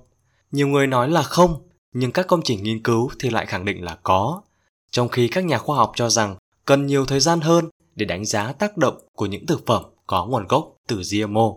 Nhiều 0.52 0.68
người 0.68 0.86
nói 0.86 1.10
là 1.10 1.22
không, 1.22 1.62
nhưng 1.92 2.12
các 2.12 2.26
công 2.26 2.42
trình 2.44 2.62
nghiên 2.62 2.82
cứu 2.82 3.10
thì 3.20 3.30
lại 3.30 3.46
khẳng 3.46 3.64
định 3.64 3.84
là 3.84 3.98
có. 4.02 4.42
Trong 4.90 5.08
khi 5.08 5.28
các 5.28 5.44
nhà 5.44 5.58
khoa 5.58 5.76
học 5.76 5.92
cho 5.94 6.08
rằng 6.08 6.36
cần 6.64 6.86
nhiều 6.86 7.06
thời 7.06 7.20
gian 7.20 7.40
hơn 7.40 7.68
để 7.96 8.06
đánh 8.06 8.24
giá 8.24 8.52
tác 8.52 8.76
động 8.76 8.98
của 9.14 9.26
những 9.26 9.46
thực 9.46 9.66
phẩm 9.66 9.84
có 10.06 10.26
nguồn 10.26 10.46
gốc 10.46 10.76
từ 10.88 11.02
GMO. 11.12 11.52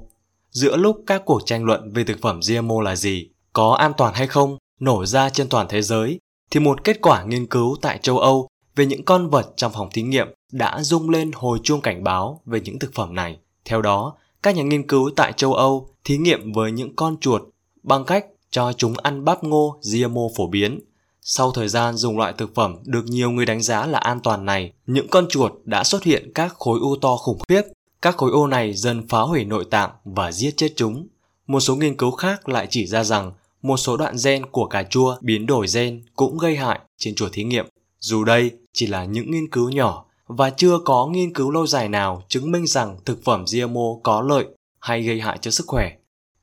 Giữa 0.52 0.78
lúc 0.78 1.04
các 1.08 1.22
cuộc 1.26 1.42
tranh 1.46 1.64
luận 1.64 1.94
về 1.94 2.04
thực 2.04 2.22
phẩm 2.22 2.40
GMO 2.50 2.82
là 2.82 2.96
gì, 2.96 3.30
có 3.54 3.74
an 3.74 3.92
toàn 3.98 4.14
hay 4.14 4.28
không 4.28 4.58
nổ 4.80 5.06
ra 5.06 5.30
trên 5.30 5.50
toàn 5.50 5.68
thế 5.70 5.82
giới, 5.82 6.20
thì 6.52 6.60
một 6.60 6.84
kết 6.84 7.02
quả 7.02 7.24
nghiên 7.24 7.46
cứu 7.46 7.78
tại 7.82 8.00
châu 8.02 8.20
Âu 8.20 8.48
về 8.76 8.86
những 8.86 9.06
con 9.06 9.30
vật 9.30 9.54
trong 9.56 9.72
phòng 9.72 9.90
thí 9.94 10.02
nghiệm 10.02 10.28
đã 10.52 10.82
rung 10.82 11.10
lên 11.10 11.32
hồi 11.36 11.60
chuông 11.64 11.82
cảnh 11.82 12.04
báo 12.04 12.42
về 12.46 12.62
những 12.62 12.80
thực 12.80 12.94
phẩm 12.94 13.16
này. 13.16 13.38
Theo 13.66 13.82
đó, 13.82 14.16
các 14.44 14.56
nhà 14.56 14.64
nghiên 14.64 14.88
cứu 14.88 15.10
tại 15.16 15.34
châu 15.34 15.54
Âu 15.54 15.90
thí 16.04 16.18
nghiệm 16.18 16.52
với 16.52 16.72
những 16.72 16.96
con 16.96 17.18
chuột 17.22 17.42
bằng 17.84 18.06
cách 18.06 18.26
cho 18.52 18.74
chúng 18.74 18.94
ăn 18.98 19.26
bắp 19.26 19.44
ngô 19.44 19.80
GMO 19.94 20.22
phổ 20.38 20.48
biến. 20.48 20.80
Sau 21.26 21.52
thời 21.52 21.68
gian 21.68 21.96
dùng 21.96 22.18
loại 22.18 22.34
thực 22.38 22.56
phẩm 22.56 22.76
được 22.86 23.04
nhiều 23.06 23.32
người 23.32 23.46
đánh 23.46 23.62
giá 23.62 23.86
là 23.86 24.00
an 24.00 24.20
toàn 24.20 24.46
này, 24.46 24.74
những 24.88 25.08
con 25.08 25.26
chuột 25.30 25.52
đã 25.66 25.84
xuất 25.84 26.04
hiện 26.04 26.32
các 26.36 26.54
khối 26.60 26.80
u 26.80 26.96
to 27.02 27.16
khủng 27.16 27.40
khiếp. 27.50 27.62
Các 28.02 28.18
khối 28.18 28.32
u 28.32 28.48
này 28.48 28.74
dần 28.74 29.08
phá 29.08 29.20
hủy 29.20 29.46
nội 29.46 29.66
tạng 29.72 29.92
và 30.04 30.32
giết 30.32 30.54
chết 30.58 30.74
chúng. 30.76 31.08
Một 31.48 31.60
số 31.60 31.76
nghiên 31.76 31.98
cứu 31.98 32.12
khác 32.12 32.50
lại 32.50 32.68
chỉ 32.70 32.86
ra 32.86 33.04
rằng 33.04 33.32
một 33.62 33.78
số 33.78 33.98
đoạn 33.98 34.16
gen 34.24 34.46
của 34.46 34.66
cà 34.66 34.84
chua 34.84 35.16
biến 35.22 35.46
đổi 35.46 35.66
gen 35.74 36.04
cũng 36.16 36.38
gây 36.38 36.56
hại 36.56 36.80
trên 36.98 37.16
chuột 37.16 37.32
thí 37.34 37.44
nghiệm. 37.44 37.66
Dù 38.00 38.24
đây 38.24 38.52
chỉ 38.74 38.88
là 38.88 39.06
những 39.06 39.32
nghiên 39.32 39.50
cứu 39.52 39.70
nhỏ 39.70 40.06
và 40.28 40.50
chưa 40.50 40.80
có 40.86 41.08
nghiên 41.08 41.34
cứu 41.34 41.52
lâu 41.52 41.68
dài 41.68 41.90
nào 41.90 42.24
chứng 42.28 42.52
minh 42.52 42.68
rằng 42.68 42.98
thực 43.06 43.24
phẩm 43.24 43.46
GMO 43.54 44.00
có 44.04 44.22
lợi 44.22 44.46
hay 44.80 45.04
gây 45.04 45.20
hại 45.20 45.38
cho 45.42 45.52
sức 45.52 45.68
khỏe. 45.68 45.92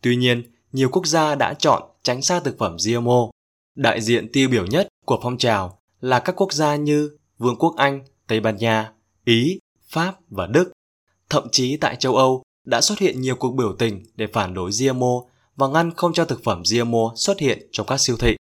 Tuy 0.01 0.17
nhiên, 0.17 0.43
nhiều 0.73 0.89
quốc 0.93 1.07
gia 1.07 1.35
đã 1.35 1.55
chọn 1.55 1.83
tránh 2.03 2.23
xa 2.23 2.41
thực 2.41 2.59
phẩm 2.59 2.77
GMO. 2.87 3.31
Đại 3.75 4.01
diện 4.01 4.33
tiêu 4.33 4.49
biểu 4.49 4.67
nhất 4.67 4.89
của 5.07 5.19
phong 5.23 5.39
trào 5.39 5.79
là 6.01 6.19
các 6.19 6.37
quốc 6.37 6.53
gia 6.53 6.77
như 6.77 7.11
Vương 7.39 7.57
quốc 7.57 7.75
Anh, 7.77 8.05
Tây 8.27 8.41
Ban 8.41 8.57
Nha, 8.57 8.93
Ý, 9.25 9.59
Pháp 9.89 10.15
và 10.31 10.47
Đức. 10.47 10.73
Thậm 11.31 11.49
chí 11.53 11.77
tại 11.77 11.97
châu 11.97 12.17
Âu 12.17 12.43
đã 12.67 12.81
xuất 12.81 12.99
hiện 12.99 13.21
nhiều 13.21 13.37
cuộc 13.37 13.51
biểu 13.51 13.77
tình 13.79 14.03
để 14.15 14.27
phản 14.33 14.55
đối 14.55 14.71
GMO 14.71 15.23
và 15.57 15.69
ngăn 15.69 15.95
không 15.95 16.13
cho 16.13 16.25
thực 16.25 16.45
phẩm 16.45 16.63
GMO 16.73 17.13
xuất 17.17 17.39
hiện 17.39 17.69
trong 17.73 17.87
các 17.87 17.97
siêu 17.97 18.17
thị. 18.17 18.37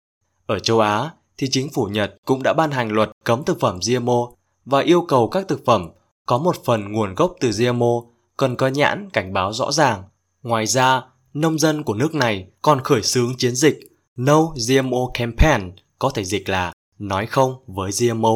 Ở 0.47 0.59
châu 0.59 0.81
Á 0.81 1.11
thì 1.39 1.49
chính 1.50 1.71
phủ 1.73 1.85
Nhật 1.85 2.17
cũng 2.25 2.43
đã 2.43 2.53
ban 2.53 2.71
hành 2.71 2.93
luật 2.93 3.11
cấm 3.25 3.45
thực 3.45 3.61
phẩm 3.61 3.79
GMO 3.89 4.29
và 4.65 4.81
yêu 4.81 5.03
cầu 5.09 5.29
các 5.29 5.49
thực 5.49 5.65
phẩm 5.65 5.91
có 6.27 6.39
một 6.39 6.65
phần 6.65 6.93
nguồn 6.93 7.15
gốc 7.15 7.35
từ 7.41 7.50
GMO 7.50 8.03
cần 8.37 8.57
có 8.57 8.69
nhãn 8.69 9.09
cảnh 9.12 9.33
báo 9.33 9.53
rõ 9.53 9.73
ràng. 9.73 10.03
Ngoài 10.43 10.67
ra, 10.67 11.03
nông 11.35 11.59
dân 11.59 11.83
của 11.83 11.95
nước 11.95 12.15
này 12.15 12.47
còn 12.62 12.81
khởi 12.85 13.03
xướng 13.03 13.37
chiến 13.37 13.55
dịch 13.55 13.96
No 14.17 14.53
GMO 14.69 15.11
Campaign, 15.15 15.73
có 15.99 16.11
thể 16.11 16.25
dịch 16.25 16.49
là 16.49 16.73
nói 16.99 17.27
không 17.27 17.55
với 17.67 17.91
GMO. 18.01 18.35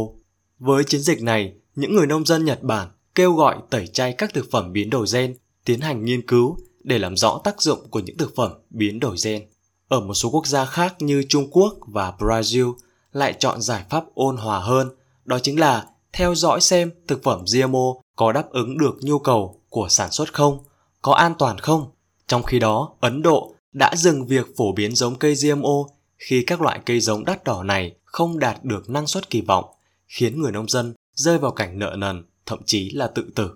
Với 0.58 0.84
chiến 0.84 1.00
dịch 1.00 1.22
này, 1.22 1.52
những 1.74 1.94
người 1.94 2.06
nông 2.06 2.24
dân 2.24 2.44
Nhật 2.44 2.62
Bản 2.62 2.88
kêu 3.14 3.32
gọi 3.32 3.56
tẩy 3.70 3.86
chay 3.86 4.12
các 4.12 4.34
thực 4.34 4.50
phẩm 4.50 4.72
biến 4.72 4.90
đổi 4.90 5.06
gen, 5.12 5.36
tiến 5.64 5.80
hành 5.80 6.04
nghiên 6.04 6.26
cứu 6.26 6.56
để 6.84 6.98
làm 6.98 7.16
rõ 7.16 7.40
tác 7.44 7.62
dụng 7.62 7.78
của 7.90 8.00
những 8.00 8.16
thực 8.16 8.36
phẩm 8.36 8.52
biến 8.70 9.00
đổi 9.00 9.16
gen. 9.24 9.42
Ở 9.88 10.00
một 10.00 10.14
số 10.14 10.30
quốc 10.30 10.46
gia 10.46 10.64
khác 10.64 10.94
như 10.98 11.22
Trung 11.28 11.48
Quốc 11.50 11.74
và 11.86 12.12
Brazil 12.18 12.74
lại 13.12 13.34
chọn 13.38 13.62
giải 13.62 13.84
pháp 13.90 14.04
ôn 14.14 14.36
hòa 14.36 14.58
hơn, 14.58 14.88
đó 15.24 15.38
chính 15.38 15.60
là 15.60 15.86
theo 16.12 16.34
dõi 16.34 16.60
xem 16.60 16.90
thực 17.08 17.22
phẩm 17.22 17.44
GMO 17.54 17.94
có 18.16 18.32
đáp 18.32 18.50
ứng 18.50 18.78
được 18.78 18.98
nhu 19.00 19.18
cầu 19.18 19.60
của 19.68 19.88
sản 19.88 20.10
xuất 20.10 20.34
không, 20.34 20.58
có 21.02 21.12
an 21.12 21.34
toàn 21.38 21.58
không. 21.58 21.90
Trong 22.26 22.42
khi 22.42 22.58
đó, 22.58 22.92
Ấn 23.00 23.22
Độ 23.22 23.54
đã 23.72 23.96
dừng 23.96 24.26
việc 24.26 24.46
phổ 24.56 24.72
biến 24.72 24.94
giống 24.94 25.18
cây 25.18 25.34
GMO 25.34 25.86
khi 26.18 26.44
các 26.46 26.60
loại 26.60 26.80
cây 26.86 27.00
giống 27.00 27.24
đắt 27.24 27.44
đỏ 27.44 27.62
này 27.62 27.94
không 28.04 28.38
đạt 28.38 28.64
được 28.64 28.90
năng 28.90 29.06
suất 29.06 29.30
kỳ 29.30 29.40
vọng, 29.40 29.64
khiến 30.08 30.40
người 30.40 30.52
nông 30.52 30.68
dân 30.68 30.94
rơi 31.14 31.38
vào 31.38 31.50
cảnh 31.50 31.78
nợ 31.78 31.94
nần, 31.98 32.24
thậm 32.46 32.58
chí 32.66 32.90
là 32.90 33.06
tự 33.06 33.30
tử. 33.34 33.50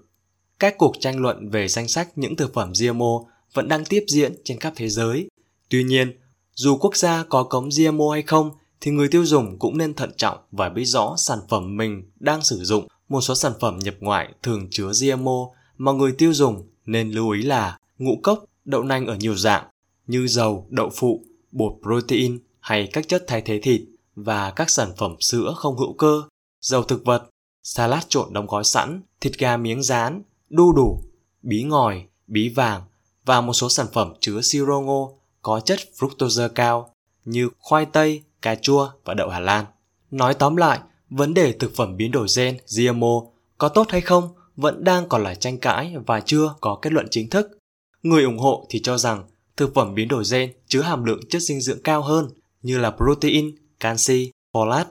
Các 0.58 0.74
cuộc 0.78 0.96
tranh 1.00 1.20
luận 1.20 1.50
về 1.50 1.68
danh 1.68 1.88
sách 1.88 2.18
những 2.18 2.36
thực 2.36 2.54
phẩm 2.54 2.72
GMO 2.80 3.24
vẫn 3.54 3.68
đang 3.68 3.84
tiếp 3.84 4.04
diễn 4.08 4.34
trên 4.44 4.60
khắp 4.60 4.72
thế 4.76 4.88
giới. 4.88 5.28
Tuy 5.68 5.84
nhiên, 5.84 6.18
dù 6.54 6.76
quốc 6.76 6.96
gia 6.96 7.24
có 7.24 7.44
cấm 7.44 7.68
GMO 7.78 8.10
hay 8.12 8.22
không 8.22 8.50
thì 8.80 8.90
người 8.90 9.08
tiêu 9.08 9.24
dùng 9.24 9.58
cũng 9.58 9.78
nên 9.78 9.94
thận 9.94 10.10
trọng 10.16 10.38
và 10.50 10.68
biết 10.68 10.84
rõ 10.84 11.14
sản 11.18 11.38
phẩm 11.48 11.76
mình 11.76 12.10
đang 12.20 12.42
sử 12.42 12.64
dụng. 12.64 12.88
Một 13.08 13.20
số 13.20 13.34
sản 13.34 13.52
phẩm 13.60 13.78
nhập 13.78 13.94
ngoại 14.00 14.28
thường 14.42 14.68
chứa 14.70 14.92
GMO 15.00 15.50
mà 15.76 15.92
người 15.92 16.12
tiêu 16.12 16.32
dùng 16.32 16.68
nên 16.86 17.10
lưu 17.10 17.30
ý 17.30 17.42
là 17.42 17.78
ngũ 17.98 18.20
cốc, 18.22 18.44
đậu 18.64 18.82
nành 18.82 19.06
ở 19.06 19.16
nhiều 19.16 19.34
dạng 19.34 19.64
như 20.06 20.26
dầu, 20.26 20.66
đậu 20.70 20.90
phụ, 20.94 21.24
bột 21.52 21.72
protein 21.82 22.38
hay 22.60 22.88
các 22.92 23.08
chất 23.08 23.24
thay 23.26 23.42
thế 23.42 23.58
thịt 23.58 23.80
và 24.16 24.50
các 24.50 24.70
sản 24.70 24.92
phẩm 24.96 25.16
sữa 25.20 25.54
không 25.56 25.78
hữu 25.78 25.92
cơ, 25.92 26.22
dầu 26.60 26.82
thực 26.82 27.04
vật, 27.04 27.28
salad 27.62 28.04
trộn 28.08 28.32
đóng 28.32 28.46
gói 28.46 28.64
sẵn, 28.64 29.02
thịt 29.20 29.38
gà 29.38 29.56
miếng 29.56 29.82
rán, 29.82 30.22
đu 30.50 30.72
đủ, 30.72 31.02
bí 31.42 31.62
ngòi, 31.62 32.04
bí 32.26 32.48
vàng 32.48 32.82
và 33.24 33.40
một 33.40 33.52
số 33.52 33.68
sản 33.68 33.86
phẩm 33.92 34.14
chứa 34.20 34.40
siro 34.40 34.80
ngô 34.80 35.18
có 35.42 35.60
chất 35.60 35.78
fructose 35.98 36.48
cao 36.48 36.94
như 37.24 37.48
khoai 37.58 37.86
tây, 37.86 38.22
cà 38.42 38.54
chua 38.54 38.90
và 39.04 39.14
đậu 39.14 39.28
Hà 39.28 39.40
Lan. 39.40 39.64
Nói 40.10 40.34
tóm 40.34 40.56
lại, 40.56 40.78
vấn 41.10 41.34
đề 41.34 41.52
thực 41.52 41.76
phẩm 41.76 41.96
biến 41.96 42.10
đổi 42.10 42.26
gen 42.36 42.58
GMO 42.76 43.22
có 43.58 43.68
tốt 43.68 43.86
hay 43.90 44.00
không 44.00 44.28
vẫn 44.56 44.84
đang 44.84 45.08
còn 45.08 45.22
là 45.22 45.34
tranh 45.34 45.58
cãi 45.58 45.94
và 46.06 46.20
chưa 46.20 46.54
có 46.60 46.78
kết 46.82 46.92
luận 46.92 47.06
chính 47.10 47.30
thức. 47.30 47.58
Người 48.02 48.24
ủng 48.24 48.38
hộ 48.38 48.66
thì 48.70 48.80
cho 48.82 48.98
rằng 48.98 49.24
thực 49.56 49.74
phẩm 49.74 49.94
biến 49.94 50.08
đổi 50.08 50.24
gen 50.30 50.52
chứa 50.68 50.82
hàm 50.82 51.04
lượng 51.04 51.20
chất 51.28 51.42
dinh 51.42 51.60
dưỡng 51.60 51.82
cao 51.82 52.02
hơn 52.02 52.28
như 52.62 52.78
là 52.78 52.90
protein, 52.90 53.54
canxi, 53.80 54.30
folate. 54.52 54.84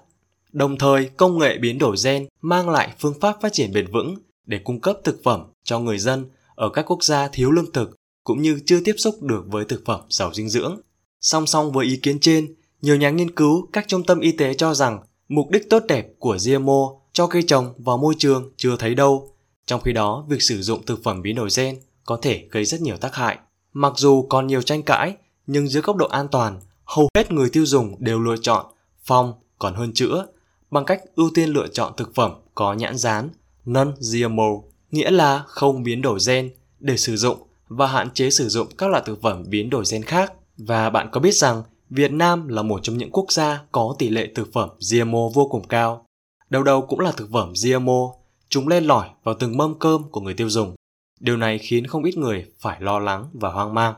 Đồng 0.51 0.77
thời, 0.77 1.10
công 1.17 1.38
nghệ 1.38 1.58
biến 1.58 1.77
đổi 1.77 1.96
gen 2.03 2.27
mang 2.41 2.70
lại 2.70 2.93
phương 3.00 3.20
pháp 3.22 3.38
phát 3.41 3.53
triển 3.53 3.74
bền 3.74 3.91
vững 3.91 4.15
để 4.46 4.60
cung 4.63 4.79
cấp 4.79 4.98
thực 5.03 5.24
phẩm 5.24 5.43
cho 5.63 5.79
người 5.79 6.00
dân 6.00 6.25
ở 6.55 6.70
các 6.70 6.86
quốc 6.91 7.03
gia 7.03 7.27
thiếu 7.27 7.51
lương 7.51 7.72
thực 7.72 7.96
cũng 8.24 8.41
như 8.41 8.60
chưa 8.65 8.79
tiếp 8.86 8.96
xúc 8.98 9.22
được 9.22 9.43
với 9.48 9.65
thực 9.65 9.82
phẩm 9.86 10.01
giàu 10.10 10.34
dinh 10.34 10.50
dưỡng. 10.50 10.82
Song 11.22 11.48
song 11.48 11.72
với 11.72 11.86
ý 11.86 11.98
kiến 11.98 12.20
trên, 12.20 12.55
nhiều 12.82 12.96
nhà 12.96 13.10
nghiên 13.10 13.36
cứu 13.36 13.67
các 13.74 13.86
trung 13.88 14.03
tâm 14.03 14.20
y 14.20 14.32
tế 14.32 14.53
cho 14.53 14.74
rằng 14.74 15.00
mục 15.27 15.50
đích 15.50 15.70
tốt 15.70 15.84
đẹp 15.88 16.08
của 16.20 16.38
GMO 16.46 17.01
cho 17.13 17.27
cây 17.27 17.43
trồng 17.48 17.74
và 17.77 17.98
môi 17.98 18.13
trường 18.17 18.51
chưa 18.58 18.75
thấy 18.79 18.96
đâu. 18.96 19.36
Trong 19.65 19.82
khi 19.82 19.93
đó, 19.93 20.25
việc 20.29 20.41
sử 20.41 20.62
dụng 20.62 20.86
thực 20.86 21.03
phẩm 21.03 21.22
biến 21.22 21.36
đổi 21.36 21.50
gen 21.55 21.79
có 22.05 22.20
thể 22.22 22.48
gây 22.51 22.65
rất 22.65 22.82
nhiều 22.82 22.98
tác 22.98 23.15
hại. 23.15 23.38
Mặc 23.74 23.94
dù 23.96 24.25
còn 24.30 24.48
nhiều 24.48 24.62
tranh 24.62 24.84
cãi, 24.84 25.15
nhưng 25.48 25.68
dưới 25.68 25.82
góc 25.82 25.96
độ 25.96 26.08
an 26.08 26.27
toàn, 26.27 26.60
hầu 26.86 27.10
hết 27.15 27.32
người 27.32 27.50
tiêu 27.50 27.65
dùng 27.65 27.96
đều 28.00 28.20
lựa 28.20 28.38
chọn 28.42 28.65
phòng 29.03 29.34
còn 29.60 29.74
hơn 29.74 29.94
chữa 29.94 30.25
bằng 30.72 30.86
cách 30.86 31.01
ưu 31.15 31.30
tiên 31.34 31.50
lựa 31.50 31.68
chọn 31.68 31.94
thực 31.98 32.15
phẩm 32.15 32.32
có 32.56 32.74
nhãn 32.74 32.98
dán 32.98 33.30
non-GMO, 33.65 34.62
nghĩa 34.92 35.12
là 35.12 35.44
không 35.48 35.84
biến 35.84 36.01
đổi 36.01 36.20
gen 36.27 36.51
để 36.80 36.98
sử 36.98 37.18
dụng 37.18 37.38
và 37.68 37.88
hạn 37.88 38.10
chế 38.13 38.30
sử 38.30 38.50
dụng 38.50 38.68
các 38.77 38.89
loại 38.89 39.03
thực 39.06 39.22
phẩm 39.22 39.44
biến 39.48 39.70
đổi 39.70 39.84
gen 39.92 40.03
khác. 40.03 40.34
Và 40.58 40.89
bạn 40.89 41.10
có 41.12 41.20
biết 41.20 41.36
rằng 41.36 41.63
Việt 41.89 42.12
Nam 42.12 42.48
là 42.48 42.62
một 42.62 42.80
trong 42.84 42.98
những 42.98 43.12
quốc 43.12 43.32
gia 43.32 43.62
có 43.72 43.96
tỷ 44.00 44.10
lệ 44.10 44.27
thực 44.36 44.53
phẩm 44.53 44.70
GMO 44.92 45.30
vô 45.34 45.48
cùng 45.51 45.68
cao. 45.68 46.06
Đầu 46.50 46.63
đầu 46.63 46.82
cũng 46.82 47.00
là 47.00 47.12
thực 47.12 47.30
phẩm 47.32 47.53
GMO, 47.63 48.13
chúng 48.50 48.68
len 48.68 48.84
lỏi 48.84 49.10
vào 49.24 49.36
từng 49.39 49.58
mâm 49.58 49.80
cơm 49.80 50.03
của 50.03 50.22
người 50.22 50.34
tiêu 50.34 50.50
dùng. 50.50 50.75
Điều 51.24 51.38
này 51.38 51.58
khiến 51.58 51.88
không 51.88 52.03
ít 52.03 52.18
người 52.18 52.46
phải 52.60 52.82
lo 52.82 53.00
lắng 53.00 53.30
và 53.34 53.51
hoang 53.51 53.74
mang. 53.74 53.94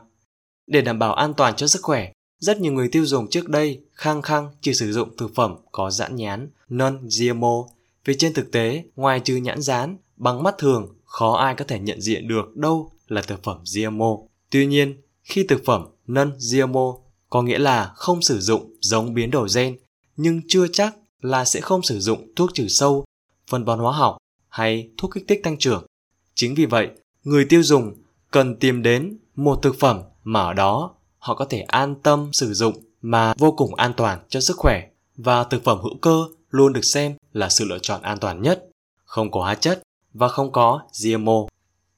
Để 0.66 0.80
đảm 0.80 0.98
bảo 0.98 1.14
an 1.14 1.34
toàn 1.34 1.56
cho 1.56 1.66
sức 1.66 1.82
khỏe, 1.82 2.12
rất 2.38 2.60
nhiều 2.60 2.72
người 2.72 2.88
tiêu 2.88 3.06
dùng 3.06 3.30
trước 3.30 3.48
đây 3.48 3.80
khăng 3.92 4.22
khăng 4.22 4.50
chỉ 4.60 4.74
sử 4.74 4.92
dụng 4.92 5.16
thực 5.16 5.34
phẩm 5.34 5.56
có 5.72 5.90
dãn 5.90 6.16
nhán 6.16 6.50
non-GMO 6.68 7.66
vì 8.04 8.14
trên 8.18 8.34
thực 8.34 8.52
tế, 8.52 8.84
ngoài 8.96 9.20
trừ 9.20 9.36
nhãn 9.36 9.62
dán, 9.62 9.96
bằng 10.16 10.42
mắt 10.42 10.54
thường 10.58 10.94
khó 11.04 11.36
ai 11.36 11.54
có 11.54 11.64
thể 11.68 11.78
nhận 11.78 12.00
diện 12.00 12.28
được 12.28 12.56
đâu 12.56 12.90
là 13.08 13.22
thực 13.22 13.42
phẩm 13.42 13.58
GMO. 13.74 14.18
Tuy 14.50 14.66
nhiên, 14.66 15.00
khi 15.22 15.44
thực 15.48 15.62
phẩm 15.64 15.86
non-GMO 16.06 16.98
có 17.30 17.42
nghĩa 17.42 17.58
là 17.58 17.92
không 17.96 18.22
sử 18.22 18.40
dụng 18.40 18.74
giống 18.80 19.14
biến 19.14 19.30
đổi 19.30 19.48
gen, 19.54 19.76
nhưng 20.16 20.40
chưa 20.48 20.66
chắc 20.72 20.96
là 21.20 21.44
sẽ 21.44 21.60
không 21.60 21.82
sử 21.82 22.00
dụng 22.00 22.32
thuốc 22.36 22.50
trừ 22.54 22.68
sâu, 22.68 23.04
phân 23.50 23.64
bón 23.64 23.78
hóa 23.78 23.92
học 23.92 24.16
hay 24.48 24.90
thuốc 24.98 25.14
kích 25.14 25.24
thích 25.28 25.40
tăng 25.42 25.58
trưởng. 25.58 25.86
Chính 26.34 26.54
vì 26.54 26.66
vậy, 26.66 26.88
người 27.26 27.44
tiêu 27.44 27.62
dùng 27.62 27.94
cần 28.30 28.56
tìm 28.56 28.82
đến 28.82 29.18
một 29.36 29.58
thực 29.62 29.78
phẩm 29.78 30.00
mà 30.24 30.40
ở 30.40 30.52
đó 30.52 30.94
họ 31.18 31.34
có 31.34 31.44
thể 31.44 31.60
an 31.60 31.94
tâm 32.02 32.28
sử 32.32 32.54
dụng 32.54 32.74
mà 33.02 33.34
vô 33.38 33.52
cùng 33.52 33.74
an 33.74 33.92
toàn 33.96 34.18
cho 34.28 34.40
sức 34.40 34.56
khỏe 34.56 34.88
và 35.16 35.44
thực 35.44 35.64
phẩm 35.64 35.78
hữu 35.78 35.98
cơ 36.02 36.24
luôn 36.50 36.72
được 36.72 36.84
xem 36.84 37.14
là 37.32 37.48
sự 37.48 37.64
lựa 37.64 37.78
chọn 37.78 38.02
an 38.02 38.18
toàn 38.18 38.42
nhất, 38.42 38.68
không 39.04 39.30
có 39.30 39.40
hóa 39.40 39.54
chất 39.54 39.82
và 40.14 40.28
không 40.28 40.52
có 40.52 40.80
GMO. 41.02 41.46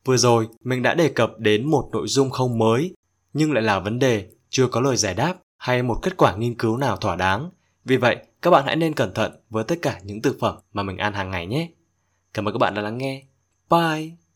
Vừa 0.04 0.16
rồi 0.16 0.48
mình 0.64 0.82
đã 0.82 0.94
đề 0.94 1.08
cập 1.08 1.38
đến 1.38 1.70
một 1.70 1.88
nội 1.92 2.08
dung 2.08 2.30
không 2.30 2.58
mới 2.58 2.94
nhưng 3.32 3.52
lại 3.52 3.62
là 3.62 3.78
vấn 3.78 3.98
đề 3.98 4.28
chưa 4.50 4.66
có 4.66 4.80
lời 4.80 4.96
giải 4.96 5.14
đáp 5.14 5.34
hay 5.56 5.82
một 5.82 5.98
kết 6.02 6.16
quả 6.16 6.36
nghiên 6.36 6.54
cứu 6.54 6.76
nào 6.76 6.96
thỏa 6.96 7.16
đáng. 7.16 7.50
Vì 7.84 7.96
vậy, 7.96 8.16
các 8.42 8.50
bạn 8.50 8.66
hãy 8.66 8.76
nên 8.76 8.94
cẩn 8.94 9.14
thận 9.14 9.32
với 9.50 9.64
tất 9.64 9.78
cả 9.82 10.00
những 10.04 10.22
thực 10.22 10.36
phẩm 10.40 10.56
mà 10.72 10.82
mình 10.82 10.96
ăn 10.96 11.12
hàng 11.12 11.30
ngày 11.30 11.46
nhé. 11.46 11.70
Cảm 12.34 12.48
ơn 12.48 12.54
các 12.54 12.58
bạn 12.58 12.74
đã 12.74 12.82
lắng 12.82 12.98
nghe. 12.98 13.22
Bye! 13.70 14.27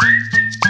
Thank 0.00 0.34
you. 0.34 0.61